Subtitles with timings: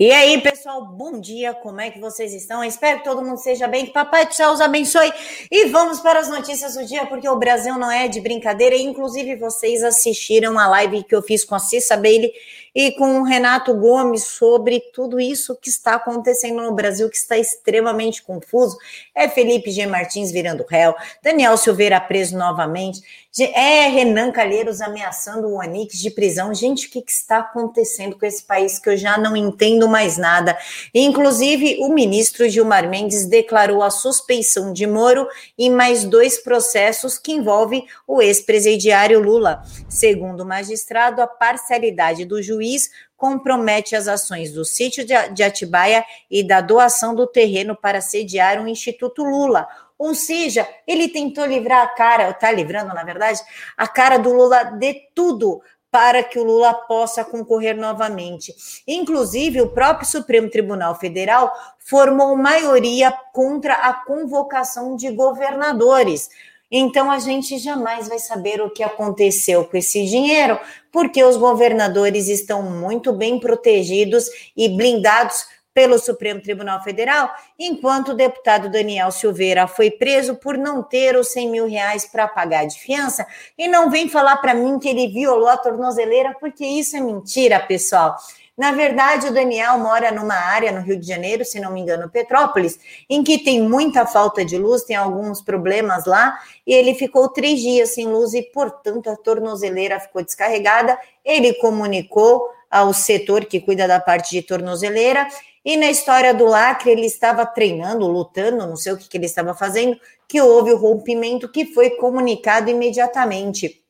[0.00, 2.64] E aí, pessoal, bom dia, como é que vocês estão?
[2.64, 5.12] Eu espero que todo mundo seja bem, que Papai do Céu os abençoe.
[5.50, 8.74] E vamos para as notícias do dia, porque o Brasil não é de brincadeira.
[8.74, 12.32] Inclusive, vocês assistiram a live que eu fiz com a Cissa Bailey
[12.74, 17.36] e com o Renato Gomes sobre tudo isso que está acontecendo no Brasil, que está
[17.36, 18.78] extremamente confuso.
[19.14, 19.86] É Felipe G.
[19.86, 23.02] Martins virando réu, Daniel Silveira preso novamente,
[23.38, 26.52] é Renan Calheiros ameaçando o Onix de prisão.
[26.54, 30.16] Gente, o que, que está acontecendo com esse país que eu já não entendo mais
[30.16, 30.56] nada?
[30.94, 37.32] Inclusive, o ministro Gilmar Mendes declarou a suspeição de Moro em mais dois processos que
[37.32, 39.62] envolvem o ex-presidiário Lula.
[39.88, 46.42] Segundo o magistrado, a parcialidade do juiz compromete as ações do sítio de Atibaia e
[46.42, 49.68] da doação do terreno para sediar o Instituto Lula.
[49.98, 53.38] Ou seja, ele tentou livrar a cara, está livrando, na verdade,
[53.76, 58.54] a cara do Lula de tudo para que o Lula possa concorrer novamente.
[58.86, 66.30] Inclusive, o próprio Supremo Tribunal Federal formou maioria contra a convocação de governadores.
[66.70, 70.58] Então a gente jamais vai saber o que aconteceu com esse dinheiro,
[70.92, 74.26] porque os governadores estão muito bem protegidos
[74.56, 80.82] e blindados pelo Supremo Tribunal Federal, enquanto o deputado Daniel Silveira foi preso por não
[80.82, 83.26] ter os 100 mil reais para pagar de fiança.
[83.56, 87.60] E não vem falar para mim que ele violou a tornozeleira, porque isso é mentira,
[87.60, 88.16] pessoal.
[88.60, 92.10] Na verdade, o Daniel mora numa área no Rio de Janeiro, se não me engano,
[92.10, 97.30] Petrópolis, em que tem muita falta de luz, tem alguns problemas lá, e ele ficou
[97.30, 100.98] três dias sem luz e, portanto, a tornozeleira ficou descarregada.
[101.24, 105.26] Ele comunicou ao setor que cuida da parte de tornozeleira.
[105.64, 109.26] E na história do lacre, ele estava treinando, lutando, não sei o que, que ele
[109.26, 113.82] estava fazendo, que houve o rompimento que foi comunicado imediatamente.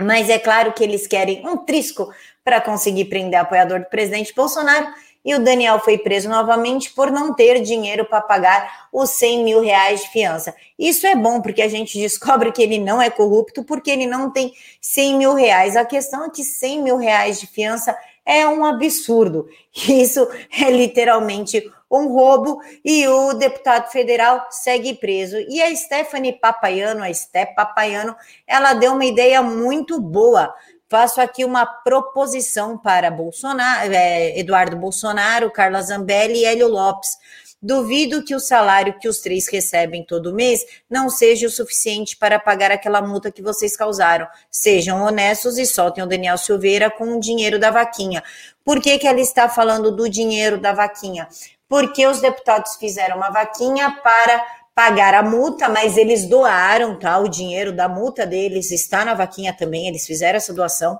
[0.00, 2.08] Mas é claro que eles querem um trisco
[2.44, 4.86] para conseguir prender apoiador do presidente Bolsonaro.
[5.24, 9.60] E o Daniel foi preso novamente por não ter dinheiro para pagar os 100 mil
[9.60, 10.54] reais de fiança.
[10.78, 14.30] Isso é bom, porque a gente descobre que ele não é corrupto, porque ele não
[14.30, 15.76] tem 100 mil reais.
[15.76, 17.96] A questão é que 100 mil reais de fiança
[18.28, 19.48] é um absurdo.
[19.88, 20.28] Isso
[20.60, 25.38] é literalmente um roubo e o deputado federal segue preso.
[25.48, 28.14] E a Stephanie Papaiano, a Steph Papaiano,
[28.46, 30.54] ela deu uma ideia muito boa
[30.90, 37.10] faço aqui uma proposição para Bolsonaro, é, Eduardo Bolsonaro, Carla Zambelli e Hélio Lopes.
[37.60, 42.38] Duvido que o salário que os três recebem todo mês não seja o suficiente para
[42.38, 44.28] pagar aquela multa que vocês causaram.
[44.48, 48.22] Sejam honestos e soltem o Daniel Silveira com o dinheiro da vaquinha.
[48.64, 51.28] Por que, que ela está falando do dinheiro da vaquinha?
[51.68, 54.40] Porque os deputados fizeram uma vaquinha para
[54.72, 57.18] pagar a multa, mas eles doaram, tá?
[57.18, 60.96] O dinheiro da multa deles está na vaquinha também, eles fizeram essa doação.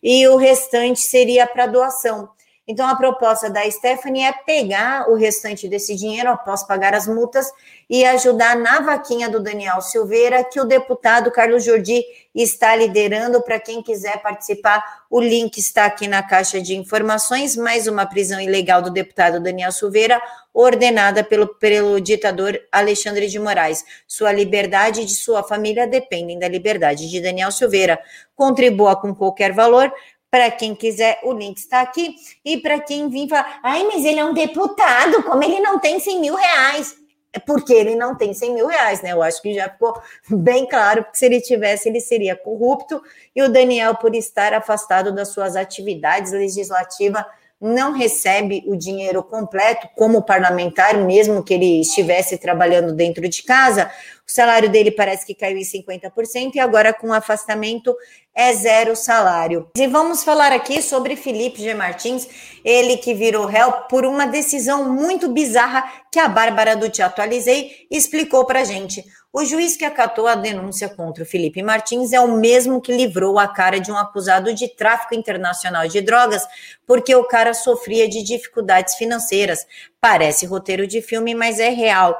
[0.00, 2.28] E o restante seria para doação.
[2.70, 7.50] Então, a proposta da Stephanie é pegar o restante desse dinheiro após pagar as multas
[7.88, 13.40] e ajudar na vaquinha do Daniel Silveira, que o deputado Carlos Jordi está liderando.
[13.40, 17.56] Para quem quiser participar, o link está aqui na caixa de informações.
[17.56, 20.20] Mais uma prisão ilegal do deputado Daniel Silveira,
[20.52, 23.82] ordenada pelo, pelo ditador Alexandre de Moraes.
[24.06, 27.98] Sua liberdade e de sua família dependem da liberdade de Daniel Silveira.
[28.36, 29.90] Contribua com qualquer valor
[30.30, 32.14] para quem quiser, o link está aqui.
[32.44, 35.98] E para quem vir falar, ai, mas ele é um deputado, como ele não tem
[35.98, 36.96] 100 mil reais?
[37.32, 39.12] É porque ele não tem 100 mil reais, né?
[39.12, 43.02] Eu acho que já ficou bem claro, porque se ele tivesse, ele seria corrupto.
[43.34, 47.24] E o Daniel, por estar afastado das suas atividades legislativas,
[47.60, 53.90] não recebe o dinheiro completo como parlamentar, mesmo que ele estivesse trabalhando dentro de casa.
[54.26, 57.96] O salário dele parece que caiu em 50% e agora com afastamento
[58.34, 59.68] é zero salário.
[59.76, 61.74] E vamos falar aqui sobre Felipe G.
[61.74, 62.28] Martins,
[62.64, 67.86] ele que virou réu por uma decisão muito bizarra que a Bárbara do Te Atualizei
[67.90, 69.04] explicou para gente.
[69.30, 73.38] O juiz que acatou a denúncia contra o Felipe Martins é o mesmo que livrou
[73.38, 76.46] a cara de um acusado de tráfico internacional de drogas,
[76.86, 79.66] porque o cara sofria de dificuldades financeiras.
[80.00, 82.18] Parece roteiro de filme, mas é real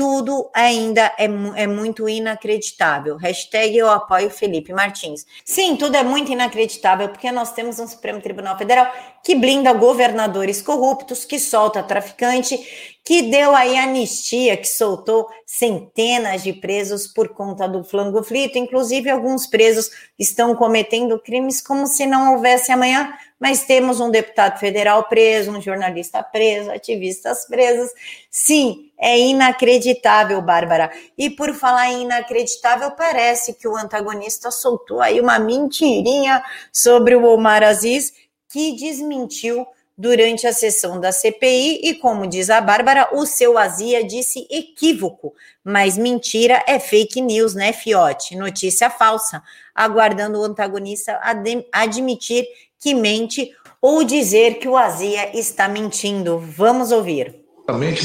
[0.00, 1.26] tudo ainda é,
[1.56, 3.18] é, muito inacreditável.
[3.18, 5.26] Hashtag eu apoio Felipe Martins.
[5.44, 8.90] Sim, tudo é muito inacreditável, porque nós temos um Supremo Tribunal Federal
[9.22, 16.52] que blinda governadores corruptos, que solta traficante, que deu aí anistia, que soltou centenas de
[16.52, 18.58] presos por conta do flango frito.
[18.58, 24.58] Inclusive, alguns presos estão cometendo crimes como se não houvesse amanhã, mas temos um deputado
[24.60, 27.90] federal preso, um jornalista preso, ativistas presos.
[28.30, 30.92] Sim, é inacreditável, Bárbara.
[31.16, 37.24] E por falar em inacreditável, parece que o antagonista soltou aí uma mentirinha sobre o
[37.24, 38.12] Omar Aziz,
[38.48, 39.66] que desmentiu
[40.00, 45.34] durante a sessão da CPI e, como diz a Bárbara, o seu Azia disse equívoco,
[45.62, 48.34] mas mentira é fake news, né, Fiote?
[48.34, 49.42] Notícia falsa,
[49.74, 52.46] aguardando o antagonista ad admitir
[52.80, 56.38] que mente ou dizer que o Azia está mentindo.
[56.38, 57.34] Vamos ouvir.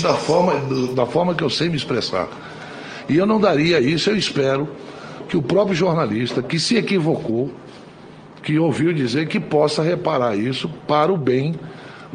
[0.01, 0.53] Da forma,
[0.93, 2.27] da forma que eu sei me expressar.
[3.07, 4.67] E eu não daria isso, eu espero
[5.29, 7.51] que o próprio jornalista que se equivocou,
[8.43, 11.55] que ouviu dizer que possa reparar isso para o bem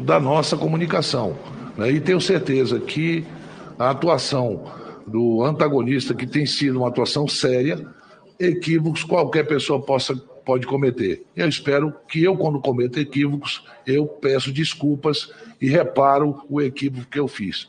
[0.01, 1.37] da nossa comunicação.
[1.77, 1.91] Né?
[1.91, 3.25] E tenho certeza que
[3.77, 4.65] a atuação
[5.07, 7.85] do antagonista, que tem sido uma atuação séria,
[8.39, 11.23] equívocos qualquer pessoa possa pode cometer.
[11.35, 15.31] Eu espero que eu, quando cometo equívocos, eu peço desculpas
[15.61, 17.67] e reparo o equívoco que eu fiz.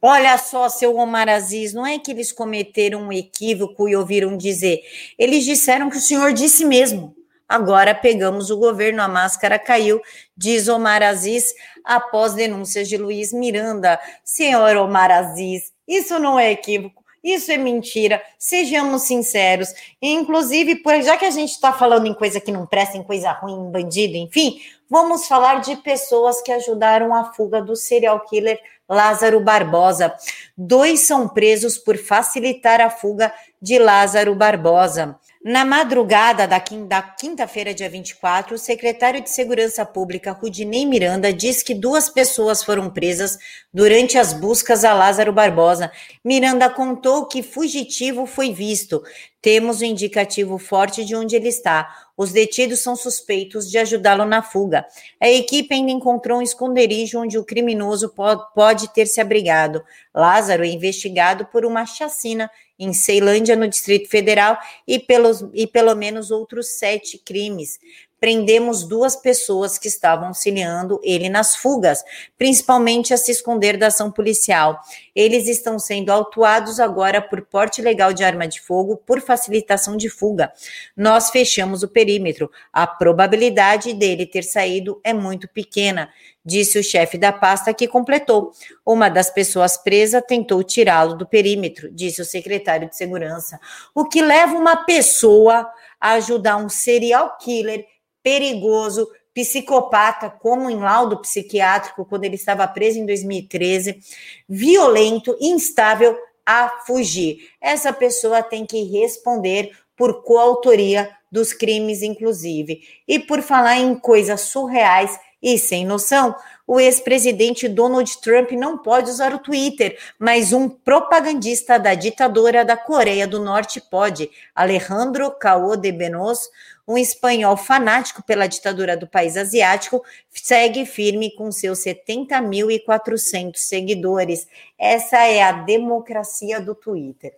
[0.00, 4.82] Olha só, seu Omar Aziz, não é que eles cometeram um equívoco e ouviram dizer.
[5.18, 7.14] Eles disseram que o senhor disse mesmo.
[7.48, 10.00] Agora pegamos o governo, a máscara caiu,
[10.36, 11.54] diz Omar Aziz,
[11.84, 14.00] após denúncias de Luiz Miranda.
[14.24, 17.06] Senhor Omar Aziz, isso não é equívoco.
[17.26, 19.68] Isso é mentira, sejamos sinceros.
[20.00, 23.66] Inclusive, já que a gente está falando em coisa que não presta, em coisa ruim,
[23.66, 29.40] em bandido, enfim, vamos falar de pessoas que ajudaram a fuga do serial killer Lázaro
[29.40, 30.14] Barbosa.
[30.56, 35.18] Dois são presos por facilitar a fuga de Lázaro Barbosa.
[35.48, 41.72] Na madrugada da quinta-feira, dia 24, o secretário de Segurança Pública, Rudinei Miranda, diz que
[41.72, 43.38] duas pessoas foram presas
[43.72, 45.92] durante as buscas a Lázaro Barbosa.
[46.24, 49.00] Miranda contou que fugitivo foi visto.
[49.40, 52.05] Temos o um indicativo forte de onde ele está.
[52.16, 54.86] Os detidos são suspeitos de ajudá-lo na fuga.
[55.20, 58.12] A equipe ainda encontrou um esconderijo onde o criminoso
[58.54, 59.84] pode ter se abrigado.
[60.14, 65.94] Lázaro é investigado por uma chacina em Ceilândia, no Distrito Federal, e, pelos, e pelo
[65.94, 67.78] menos outros sete crimes.
[68.18, 72.02] Prendemos duas pessoas que estavam auxiliando ele nas fugas,
[72.38, 74.80] principalmente a se esconder da ação policial.
[75.14, 80.08] Eles estão sendo autuados agora por porte legal de arma de fogo por facilitação de
[80.08, 80.52] fuga.
[80.96, 82.50] Nós fechamos o perímetro.
[82.72, 86.08] A probabilidade dele ter saído é muito pequena
[86.46, 88.52] disse o chefe da pasta, que completou.
[88.86, 93.58] Uma das pessoas presas tentou tirá-lo do perímetro, disse o secretário de Segurança.
[93.92, 95.68] O que leva uma pessoa
[96.00, 97.84] a ajudar um serial killer
[98.26, 104.00] perigoso, psicopata, como em laudo psiquiátrico, quando ele estava preso em 2013,
[104.48, 107.50] violento, instável, a fugir.
[107.60, 112.80] Essa pessoa tem que responder por coautoria dos crimes, inclusive.
[113.06, 116.34] E por falar em coisas surreais, e sem noção,
[116.66, 122.76] o ex-presidente Donald Trump não pode usar o Twitter, mas um propagandista da ditadura da
[122.76, 124.28] Coreia do Norte pode.
[124.54, 126.50] Alejandro Cao de Benos,
[126.88, 134.48] um espanhol fanático pela ditadura do país asiático, segue firme com seus 70.400 seguidores.
[134.78, 137.34] Essa é a democracia do Twitter.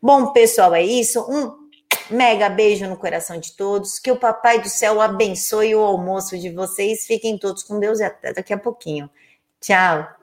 [0.00, 1.20] Bom, pessoal, é isso.
[1.28, 1.61] Um
[2.12, 3.98] Mega beijo no coração de todos.
[3.98, 7.06] Que o Papai do Céu abençoe o almoço de vocês.
[7.06, 9.10] Fiquem todos com Deus e até daqui a pouquinho.
[9.60, 10.06] Tchau.